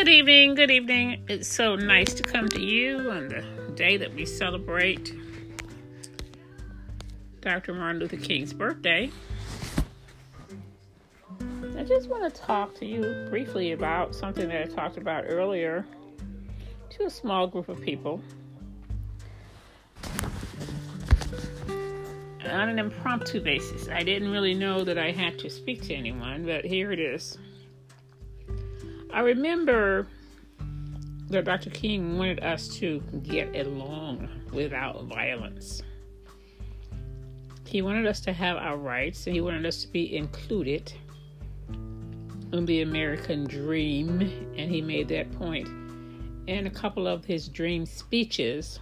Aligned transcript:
Good 0.00 0.08
evening, 0.08 0.54
good 0.54 0.70
evening. 0.70 1.26
It's 1.28 1.46
so 1.46 1.76
nice 1.76 2.14
to 2.14 2.22
come 2.22 2.48
to 2.48 2.62
you 2.62 3.10
on 3.10 3.28
the 3.28 3.44
day 3.74 3.98
that 3.98 4.14
we 4.14 4.24
celebrate 4.24 5.14
Dr. 7.42 7.74
Martin 7.74 8.00
Luther 8.00 8.16
King's 8.16 8.54
birthday. 8.54 9.10
I 11.76 11.82
just 11.82 12.08
want 12.08 12.34
to 12.34 12.40
talk 12.40 12.74
to 12.76 12.86
you 12.86 13.26
briefly 13.28 13.72
about 13.72 14.14
something 14.14 14.48
that 14.48 14.62
I 14.62 14.74
talked 14.74 14.96
about 14.96 15.24
earlier 15.28 15.84
to 16.88 17.04
a 17.04 17.10
small 17.10 17.46
group 17.46 17.68
of 17.68 17.82
people 17.82 18.22
on 21.68 22.70
an 22.70 22.78
impromptu 22.78 23.42
basis. 23.42 23.90
I 23.90 24.02
didn't 24.02 24.30
really 24.30 24.54
know 24.54 24.82
that 24.82 24.96
I 24.96 25.10
had 25.10 25.38
to 25.40 25.50
speak 25.50 25.82
to 25.88 25.94
anyone, 25.94 26.46
but 26.46 26.64
here 26.64 26.90
it 26.90 27.00
is. 27.00 27.36
I 29.12 29.20
remember 29.20 30.06
that 31.30 31.44
Dr. 31.44 31.70
King 31.70 32.18
wanted 32.18 32.40
us 32.40 32.68
to 32.76 33.00
get 33.22 33.54
along 33.54 34.28
without 34.52 35.04
violence. 35.04 35.82
He 37.66 37.82
wanted 37.82 38.06
us 38.06 38.20
to 38.22 38.32
have 38.32 38.56
our 38.56 38.76
rights 38.76 39.26
and 39.26 39.34
he 39.34 39.40
wanted 39.40 39.64
us 39.64 39.82
to 39.82 39.88
be 39.88 40.16
included 40.16 40.92
in 42.52 42.66
the 42.66 42.82
American 42.82 43.44
dream, 43.44 44.20
and 44.56 44.70
he 44.70 44.82
made 44.82 45.08
that 45.08 45.30
point 45.38 45.68
in 46.48 46.66
a 46.66 46.70
couple 46.70 47.06
of 47.06 47.24
his 47.24 47.48
dream 47.48 47.86
speeches. 47.86 48.80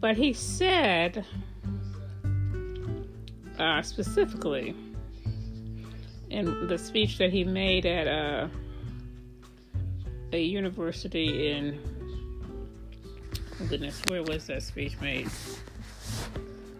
But 0.00 0.16
he 0.16 0.34
said 0.34 1.24
uh, 3.58 3.80
specifically 3.80 4.74
in 6.34 6.66
the 6.66 6.76
speech 6.76 7.18
that 7.18 7.30
he 7.30 7.44
made 7.44 7.86
at 7.86 8.08
uh, 8.08 8.48
a 10.32 10.42
university 10.42 11.52
in 11.52 11.78
oh 13.60 13.66
goodness, 13.66 14.02
where 14.08 14.22
was 14.24 14.48
that 14.48 14.62
speech 14.62 15.00
made? 15.00 15.30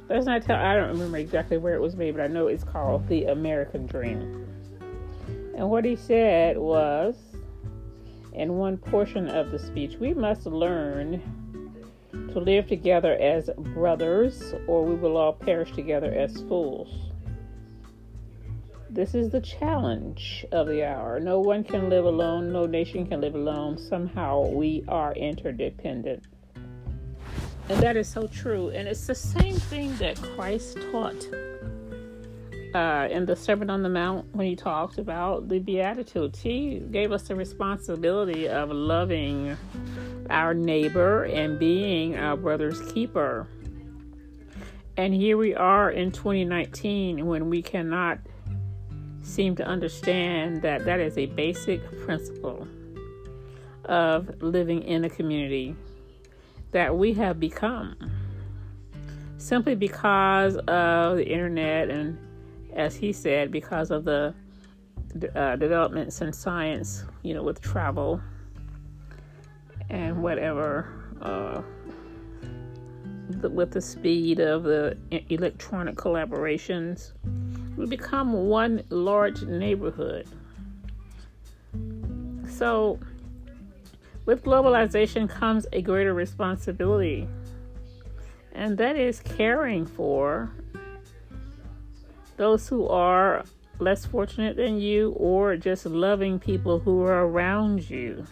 Let's 0.09 0.27
not 0.27 0.43
tell. 0.43 0.57
I 0.57 0.75
don't 0.75 0.89
remember 0.89 1.19
exactly 1.19 1.57
where 1.57 1.75
it 1.75 1.81
was 1.81 1.95
made, 1.95 2.17
but 2.17 2.25
I 2.25 2.27
know 2.27 2.49
it's 2.49 2.65
called 2.65 3.07
the 3.09 3.27
American 3.27 3.87
Dream. 3.87 4.45
And 5.57 5.71
what 5.71 5.85
he 5.85 5.95
said 5.95 6.59
was, 6.59 7.15
in 8.33 8.55
one 8.55 8.77
portion 8.77 9.29
of 9.29 9.53
the 9.53 9.59
speech, 9.61 9.97
we 10.01 10.15
must 10.15 10.47
learn 10.47 11.23
to 12.33 12.41
live 12.41 12.67
together 12.67 13.15
as 13.15 13.49
brothers, 13.57 14.53
or 14.67 14.85
we 14.85 14.97
will 14.97 15.17
all 15.17 15.33
perish 15.33 15.71
together 15.73 16.13
as 16.13 16.43
fools. 16.43 17.14
This 18.95 19.17
is 19.17 19.31
the 19.31 19.41
challenge 19.41 20.47
of 20.53 20.69
the 20.69 20.84
hour. 20.84 21.19
No 21.19 21.41
one 21.41 21.64
can 21.64 21.91
live 21.91 22.05
alone, 22.05 22.53
no 22.53 22.64
nation 22.64 23.05
can 23.05 23.20
live 23.20 23.34
alone. 23.34 23.77
Somehow 23.77 24.47
we 24.47 24.84
are 24.86 25.12
interdependent. 25.14 26.23
And 27.69 27.81
that 27.81 27.97
is 27.97 28.06
so 28.06 28.28
true. 28.28 28.69
And 28.69 28.86
it's 28.86 29.05
the 29.05 29.14
same 29.17 29.56
thing 29.56 29.97
that 29.97 30.23
Christ 30.23 30.78
taught 30.92 31.27
uh, 32.73 33.09
in 33.11 33.27
the 33.27 33.34
Sermon 33.34 33.69
on 33.69 33.83
the 33.83 33.89
Mount 33.89 34.33
when 34.33 34.47
he 34.47 34.55
talked 34.55 34.98
about 34.98 35.48
the 35.48 35.58
Beatitudes. 35.58 36.41
He 36.41 36.79
gave 36.92 37.11
us 37.11 37.27
the 37.27 37.34
responsibility 37.34 38.48
of 38.48 38.70
loving 38.70 39.56
our 40.31 40.55
neighbor 40.55 41.25
and 41.25 41.58
being 41.58 42.17
our 42.17 42.36
brother's 42.36 42.81
keeper. 42.92 43.48
And 44.97 45.12
here 45.12 45.36
we 45.36 45.53
are 45.53 45.91
in 45.91 46.12
2019 46.12 47.27
when 47.27 47.51
we 47.51 47.61
cannot 47.61 48.20
seem 49.25 49.56
to 49.56 49.64
understand 49.64 50.62
that 50.62 50.84
that 50.84 51.00
is 51.00 51.19
a 51.19 51.27
basic 51.27 51.80
principle 52.05 52.68
of 53.86 54.42
living 54.42 54.83
in 54.83 55.05
a 55.05 55.11
community 55.11 55.74
that 56.70 56.96
we 56.96 57.12
have 57.14 57.40
become. 57.40 57.96
Simply 59.39 59.74
because 59.74 60.57
of 60.68 61.17
the 61.17 61.27
internet 61.27 61.90
and 61.90 62.18
as 62.74 62.96
he 62.96 63.13
said 63.13 63.51
because 63.51 63.90
of 63.90 64.05
the 64.05 64.34
uh, 65.34 65.55
developments 65.57 66.20
in 66.20 66.33
science 66.33 67.05
you 67.23 67.34
know 67.34 67.42
with 67.42 67.61
travel 67.61 68.20
and 69.90 70.20
whatever 70.20 70.89
uh, 71.23 71.63
the, 73.30 73.48
with 73.48 73.70
the 73.70 73.80
speed 73.80 74.40
of 74.40 74.64
the 74.64 74.96
electronic 75.29 75.95
collaborations 75.95 77.13
we 77.77 77.86
become 77.86 78.33
one 78.33 78.83
large 78.90 79.42
neighborhood. 79.42 80.27
So, 82.48 83.01
with 84.27 84.45
globalization 84.45 85.29
comes 85.29 85.67
a 85.73 85.83
greater 85.83 86.14
responsibility, 86.14 87.29
and 88.52 88.79
that 88.79 88.96
is 88.96 89.20
caring 89.20 89.86
for 89.86 90.52
those 92.36 92.68
who 92.68 92.86
are 92.89 93.45
less 93.80 94.07
fortunate 94.07 94.57
than 94.57 94.80
you 94.80 95.11
or 95.17 95.57
just 95.57 95.84
loving 95.84 96.39
people 96.39 96.79
who 96.79 97.02
are 97.02 97.27
around 97.27 97.90
you. 97.90 98.24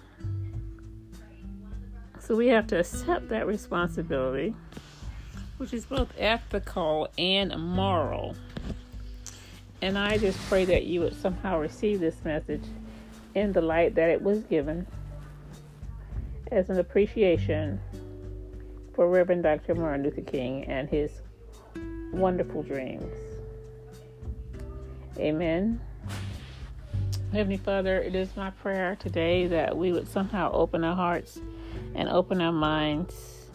So, 2.20 2.36
we 2.36 2.46
have 2.48 2.68
to 2.68 2.78
accept 2.78 3.28
that 3.30 3.46
responsibility, 3.48 4.54
which 5.56 5.74
is 5.74 5.84
both 5.84 6.12
ethical 6.16 7.08
and 7.18 7.52
moral. 7.58 8.36
And 9.82 9.98
I 9.98 10.16
just 10.16 10.38
pray 10.48 10.64
that 10.66 10.84
you 10.84 11.00
would 11.00 11.20
somehow 11.20 11.58
receive 11.58 11.98
this 11.98 12.24
message 12.24 12.62
in 13.34 13.52
the 13.52 13.60
light 13.60 13.96
that 13.96 14.10
it 14.10 14.22
was 14.22 14.44
given 14.44 14.86
as 16.52 16.70
an 16.70 16.78
appreciation 16.78 17.80
for 18.94 19.08
Reverend 19.08 19.42
Dr. 19.42 19.74
Martin 19.74 20.04
Luther 20.04 20.20
King 20.20 20.64
and 20.66 20.88
his 20.88 21.10
wonderful 22.12 22.62
dreams. 22.62 23.12
Amen. 25.18 25.80
Heavenly 27.32 27.56
Father, 27.56 28.00
it 28.00 28.14
is 28.14 28.36
my 28.36 28.50
prayer 28.50 28.94
today 28.94 29.48
that 29.48 29.76
we 29.76 29.90
would 29.90 30.06
somehow 30.06 30.52
open 30.52 30.84
our 30.84 30.94
hearts 30.94 31.40
and 31.96 32.08
open 32.08 32.40
our 32.40 32.52
minds 32.52 33.48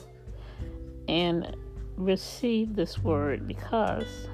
and 1.07 1.55
receive 1.95 2.75
this 2.75 2.97
word 2.99 3.47
because 3.47 4.27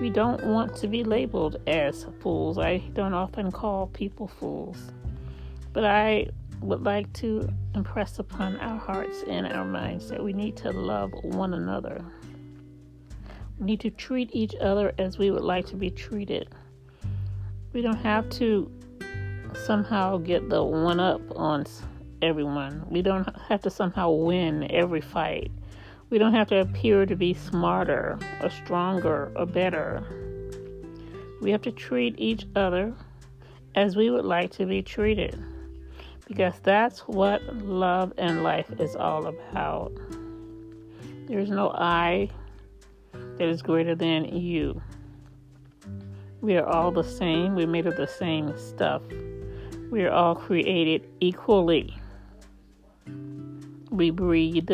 we 0.00 0.10
don't 0.10 0.44
want 0.44 0.74
to 0.76 0.88
be 0.88 1.04
labeled 1.04 1.56
as 1.66 2.06
fools. 2.20 2.58
I 2.58 2.78
don't 2.94 3.14
often 3.14 3.50
call 3.52 3.86
people 3.88 4.26
fools. 4.26 4.76
But 5.72 5.84
I 5.84 6.28
would 6.60 6.84
like 6.84 7.12
to 7.14 7.48
impress 7.74 8.18
upon 8.18 8.56
our 8.58 8.78
hearts 8.78 9.24
and 9.26 9.46
our 9.46 9.64
minds 9.64 10.08
that 10.08 10.22
we 10.22 10.32
need 10.32 10.56
to 10.58 10.70
love 10.70 11.12
one 11.22 11.54
another. 11.54 12.04
We 13.58 13.66
need 13.66 13.80
to 13.80 13.90
treat 13.90 14.30
each 14.32 14.54
other 14.60 14.92
as 14.98 15.18
we 15.18 15.30
would 15.30 15.42
like 15.42 15.66
to 15.66 15.76
be 15.76 15.90
treated. 15.90 16.48
We 17.72 17.82
don't 17.82 17.96
have 17.96 18.28
to 18.30 18.70
somehow 19.54 20.18
get 20.18 20.48
the 20.48 20.62
one 20.62 21.00
up 21.00 21.20
on 21.36 21.64
everyone. 22.20 22.84
We 22.88 23.02
don't 23.02 23.28
have 23.48 23.62
to 23.62 23.70
somehow 23.70 24.10
win 24.10 24.70
every 24.70 25.00
fight. 25.00 25.50
We 26.12 26.18
don't 26.18 26.34
have 26.34 26.48
to 26.48 26.60
appear 26.60 27.06
to 27.06 27.16
be 27.16 27.32
smarter 27.32 28.18
or 28.42 28.50
stronger 28.50 29.32
or 29.34 29.46
better. 29.46 30.04
We 31.40 31.50
have 31.52 31.62
to 31.62 31.72
treat 31.72 32.16
each 32.18 32.44
other 32.54 32.92
as 33.74 33.96
we 33.96 34.10
would 34.10 34.26
like 34.26 34.50
to 34.58 34.66
be 34.66 34.82
treated 34.82 35.42
because 36.28 36.52
that's 36.62 37.00
what 37.08 37.42
love 37.64 38.12
and 38.18 38.42
life 38.42 38.70
is 38.78 38.94
all 38.94 39.24
about. 39.24 39.90
There's 41.28 41.48
no 41.48 41.70
I 41.70 42.28
that 43.14 43.48
is 43.48 43.62
greater 43.62 43.94
than 43.94 44.36
you. 44.36 44.82
We 46.42 46.58
are 46.58 46.66
all 46.66 46.90
the 46.90 47.04
same. 47.04 47.54
We're 47.54 47.66
made 47.66 47.86
of 47.86 47.96
the 47.96 48.06
same 48.06 48.54
stuff. 48.58 49.00
We 49.90 50.04
are 50.04 50.12
all 50.12 50.34
created 50.34 51.08
equally. 51.20 51.96
We 53.90 54.10
breathe 54.10 54.68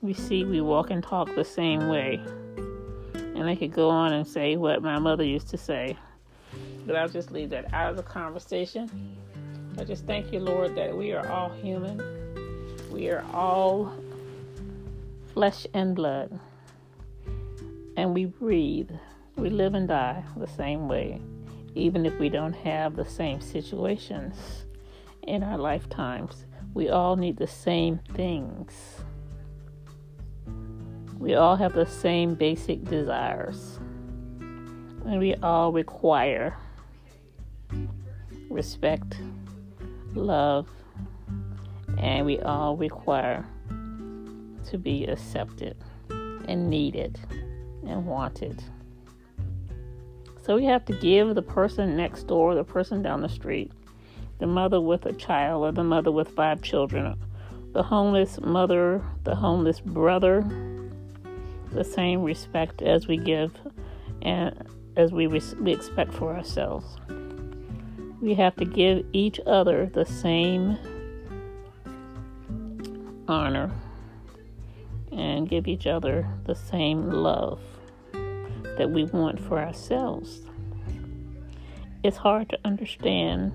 we 0.00 0.14
see, 0.14 0.44
we 0.44 0.60
walk 0.60 0.90
and 0.90 1.02
talk 1.02 1.34
the 1.34 1.44
same 1.44 1.88
way. 1.88 2.20
And 3.14 3.44
I 3.48 3.54
could 3.54 3.72
go 3.72 3.88
on 3.88 4.12
and 4.12 4.26
say 4.26 4.56
what 4.56 4.82
my 4.82 4.98
mother 4.98 5.24
used 5.24 5.48
to 5.50 5.56
say, 5.56 5.96
but 6.86 6.96
I'll 6.96 7.08
just 7.08 7.30
leave 7.30 7.50
that 7.50 7.72
out 7.74 7.90
of 7.90 7.96
the 7.96 8.02
conversation. 8.02 9.16
I 9.78 9.84
just 9.84 10.06
thank 10.06 10.32
you, 10.32 10.40
Lord, 10.40 10.74
that 10.76 10.96
we 10.96 11.12
are 11.12 11.28
all 11.28 11.50
human. 11.50 12.02
We 12.90 13.10
are 13.10 13.24
all 13.32 13.92
flesh 15.34 15.66
and 15.74 15.94
blood. 15.94 16.38
And 17.96 18.14
we 18.14 18.24
breathe. 18.24 18.90
We 19.36 19.50
live 19.50 19.74
and 19.74 19.86
die 19.86 20.24
the 20.36 20.46
same 20.46 20.88
way, 20.88 21.20
even 21.74 22.06
if 22.06 22.18
we 22.18 22.28
don't 22.28 22.54
have 22.54 22.96
the 22.96 23.04
same 23.04 23.40
situations 23.40 24.64
in 25.22 25.42
our 25.42 25.58
lifetimes. 25.58 26.46
We 26.74 26.88
all 26.88 27.16
need 27.16 27.36
the 27.36 27.46
same 27.46 28.00
things. 28.14 28.72
We 31.18 31.34
all 31.34 31.56
have 31.56 31.72
the 31.72 31.84
same 31.84 32.34
basic 32.34 32.84
desires, 32.84 33.78
and 34.40 35.18
we 35.18 35.34
all 35.36 35.72
require 35.72 36.56
respect, 38.48 39.20
love, 40.14 40.68
and 41.98 42.24
we 42.24 42.38
all 42.40 42.76
require 42.76 43.44
to 43.68 44.78
be 44.78 45.06
accepted 45.06 45.76
and 46.08 46.70
needed 46.70 47.18
and 47.86 48.06
wanted. 48.06 48.62
So 50.44 50.54
we 50.54 50.64
have 50.66 50.84
to 50.86 50.92
give 50.94 51.34
the 51.34 51.42
person 51.42 51.96
next 51.96 52.28
door, 52.28 52.54
the 52.54 52.64
person 52.64 53.02
down 53.02 53.22
the 53.22 53.28
street, 53.28 53.72
the 54.38 54.46
mother 54.46 54.80
with 54.80 55.04
a 55.04 55.12
child, 55.12 55.64
or 55.64 55.72
the 55.72 55.84
mother 55.84 56.12
with 56.12 56.28
five 56.28 56.62
children, 56.62 57.18
the 57.72 57.82
homeless 57.82 58.40
mother, 58.40 59.02
the 59.24 59.34
homeless 59.34 59.80
brother, 59.80 60.42
the 61.72 61.84
same 61.84 62.22
respect 62.22 62.82
as 62.82 63.06
we 63.06 63.16
give 63.16 63.52
and 64.22 64.54
as 64.96 65.12
we, 65.12 65.26
res- 65.26 65.54
we 65.56 65.72
expect 65.72 66.12
for 66.12 66.34
ourselves. 66.34 66.86
We 68.20 68.34
have 68.34 68.56
to 68.56 68.64
give 68.64 69.06
each 69.12 69.40
other 69.46 69.86
the 69.86 70.04
same 70.04 70.76
honor 73.28 73.70
and 75.12 75.48
give 75.48 75.68
each 75.68 75.86
other 75.86 76.26
the 76.44 76.54
same 76.54 77.10
love 77.10 77.60
that 78.76 78.90
we 78.90 79.04
want 79.04 79.40
for 79.40 79.58
ourselves. 79.58 80.40
It's 82.02 82.16
hard 82.16 82.48
to 82.50 82.58
understand 82.64 83.52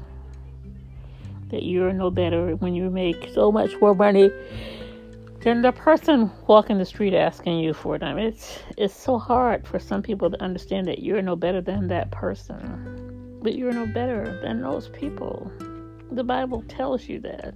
that 1.49 1.63
you're 1.63 1.93
no 1.93 2.09
better 2.09 2.55
when 2.55 2.73
you 2.73 2.89
make 2.89 3.29
so 3.33 3.51
much 3.51 3.79
more 3.79 3.95
money 3.95 4.31
than 5.43 5.61
the 5.61 5.73
person 5.73 6.31
walking 6.47 6.77
the 6.77 6.85
street 6.85 7.13
asking 7.13 7.59
you 7.59 7.73
for 7.73 7.99
mean, 7.99 8.27
it's 8.27 8.59
it's 8.77 8.93
so 8.93 9.19
hard 9.19 9.67
for 9.67 9.77
some 9.77 10.01
people 10.01 10.31
to 10.31 10.41
understand 10.41 10.87
that 10.87 10.99
you're 10.99 11.21
no 11.21 11.35
better 11.35 11.59
than 11.59 11.89
that 11.89 12.11
person, 12.11 13.39
but 13.41 13.55
you're 13.55 13.73
no 13.73 13.85
better 13.85 14.39
than 14.41 14.61
those 14.61 14.87
people. 14.89 15.51
The 16.11 16.23
Bible 16.23 16.63
tells 16.69 17.09
you 17.09 17.19
that. 17.21 17.55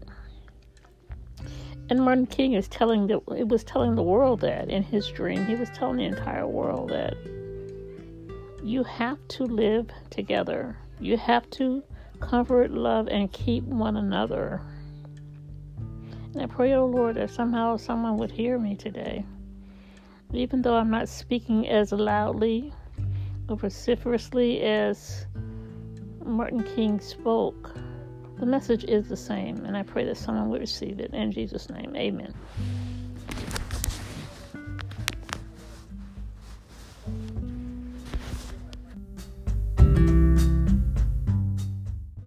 And 1.90 2.04
Martin 2.04 2.26
King 2.26 2.54
is 2.54 2.68
telling 2.68 3.08
the 3.08 3.22
it 3.38 3.48
was 3.48 3.64
telling 3.64 3.96
the 3.96 4.04
world 4.04 4.42
that 4.42 4.70
in 4.70 4.84
his 4.84 5.08
dream. 5.08 5.46
He 5.46 5.56
was 5.56 5.70
telling 5.70 5.98
the 5.98 6.04
entire 6.04 6.46
world 6.46 6.90
that 6.90 7.16
you 8.62 8.84
have 8.84 9.26
to 9.30 9.44
live 9.46 9.90
together. 10.10 10.78
You 11.00 11.16
have 11.16 11.50
to 11.52 11.82
comfort, 12.20 12.72
love, 12.72 13.08
and 13.08 13.32
keep 13.32 13.64
one 13.64 13.96
another. 13.96 14.62
And 16.34 16.42
I 16.42 16.46
pray, 16.46 16.74
oh 16.74 16.86
Lord, 16.86 17.16
that 17.16 17.30
somehow 17.30 17.78
someone 17.78 18.18
would 18.18 18.32
hear 18.32 18.60
me 18.60 18.76
today. 18.76 19.26
Even 20.34 20.62
though 20.62 20.76
I'm 20.76 20.90
not 20.90 21.08
speaking 21.08 21.68
as 21.68 21.92
loudly 21.92 22.74
or 23.48 23.56
vociferously 23.56 24.62
as 24.62 25.26
Martin 26.24 26.64
King 26.76 27.00
spoke, 27.00 27.74
the 28.40 28.46
message 28.46 28.84
is 28.84 29.08
the 29.08 29.18
same, 29.18 29.66
and 29.66 29.76
I 29.76 29.84
pray 29.84 30.04
that 30.06 30.18
someone 30.18 30.50
will 30.50 30.60
receive 30.60 31.00
it. 31.00 31.14
In 31.14 31.32
Jesus' 31.32 31.70
name, 31.70 31.96
amen. 31.96 32.34